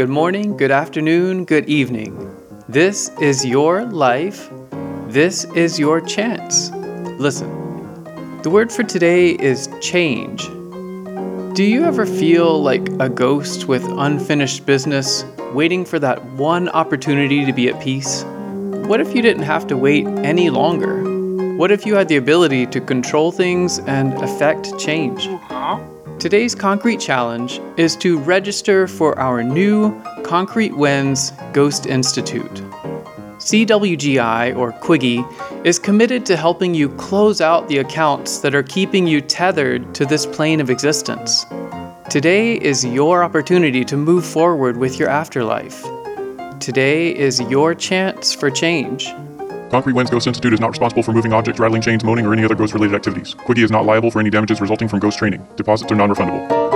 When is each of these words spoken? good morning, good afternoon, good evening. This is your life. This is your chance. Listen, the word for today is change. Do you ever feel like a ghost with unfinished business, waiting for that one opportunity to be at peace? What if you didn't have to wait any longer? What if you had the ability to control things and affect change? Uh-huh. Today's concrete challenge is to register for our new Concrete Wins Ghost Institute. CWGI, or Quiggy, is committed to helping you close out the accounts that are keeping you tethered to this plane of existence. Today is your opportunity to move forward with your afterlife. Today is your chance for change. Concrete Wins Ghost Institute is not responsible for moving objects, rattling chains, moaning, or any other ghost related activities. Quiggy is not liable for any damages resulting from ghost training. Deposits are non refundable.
good 0.00 0.08
morning, 0.08 0.56
good 0.56 0.70
afternoon, 0.70 1.44
good 1.44 1.68
evening. 1.68 2.34
This 2.70 3.10
is 3.20 3.44
your 3.44 3.84
life. 3.84 4.48
This 5.08 5.44
is 5.54 5.78
your 5.78 6.00
chance. 6.00 6.70
Listen, 7.20 7.50
the 8.40 8.48
word 8.48 8.72
for 8.72 8.82
today 8.82 9.32
is 9.32 9.68
change. 9.82 10.42
Do 11.54 11.62
you 11.62 11.84
ever 11.84 12.06
feel 12.06 12.62
like 12.62 12.88
a 12.98 13.10
ghost 13.10 13.68
with 13.68 13.84
unfinished 13.84 14.64
business, 14.64 15.26
waiting 15.52 15.84
for 15.84 15.98
that 15.98 16.24
one 16.32 16.70
opportunity 16.70 17.44
to 17.44 17.52
be 17.52 17.68
at 17.68 17.78
peace? 17.82 18.24
What 18.88 19.02
if 19.02 19.14
you 19.14 19.20
didn't 19.20 19.42
have 19.42 19.66
to 19.66 19.76
wait 19.76 20.06
any 20.06 20.48
longer? 20.48 21.04
What 21.58 21.70
if 21.70 21.84
you 21.84 21.94
had 21.94 22.08
the 22.08 22.16
ability 22.16 22.64
to 22.68 22.80
control 22.80 23.32
things 23.32 23.80
and 23.80 24.14
affect 24.22 24.78
change? 24.78 25.26
Uh-huh. 25.26 25.78
Today's 26.20 26.54
concrete 26.54 27.00
challenge 27.00 27.62
is 27.78 27.96
to 27.96 28.18
register 28.18 28.86
for 28.86 29.18
our 29.18 29.42
new 29.42 29.98
Concrete 30.22 30.76
Wins 30.76 31.32
Ghost 31.54 31.86
Institute. 31.86 32.62
CWGI, 33.38 34.54
or 34.54 34.70
Quiggy, 34.70 35.24
is 35.64 35.78
committed 35.78 36.26
to 36.26 36.36
helping 36.36 36.74
you 36.74 36.90
close 36.90 37.40
out 37.40 37.68
the 37.68 37.78
accounts 37.78 38.40
that 38.40 38.54
are 38.54 38.62
keeping 38.62 39.06
you 39.06 39.22
tethered 39.22 39.94
to 39.94 40.04
this 40.04 40.26
plane 40.26 40.60
of 40.60 40.68
existence. 40.68 41.46
Today 42.10 42.56
is 42.56 42.84
your 42.84 43.24
opportunity 43.24 43.82
to 43.86 43.96
move 43.96 44.26
forward 44.26 44.76
with 44.76 44.98
your 44.98 45.08
afterlife. 45.08 45.82
Today 46.60 47.16
is 47.16 47.40
your 47.40 47.74
chance 47.74 48.34
for 48.34 48.50
change. 48.50 49.10
Concrete 49.70 49.92
Wins 49.92 50.10
Ghost 50.10 50.26
Institute 50.26 50.52
is 50.52 50.60
not 50.60 50.70
responsible 50.70 51.04
for 51.04 51.12
moving 51.12 51.32
objects, 51.32 51.60
rattling 51.60 51.80
chains, 51.80 52.02
moaning, 52.02 52.26
or 52.26 52.32
any 52.32 52.44
other 52.44 52.56
ghost 52.56 52.74
related 52.74 52.96
activities. 52.96 53.34
Quiggy 53.34 53.62
is 53.62 53.70
not 53.70 53.86
liable 53.86 54.10
for 54.10 54.18
any 54.18 54.28
damages 54.28 54.60
resulting 54.60 54.88
from 54.88 54.98
ghost 54.98 55.18
training. 55.18 55.46
Deposits 55.56 55.92
are 55.92 55.94
non 55.94 56.12
refundable. 56.12 56.70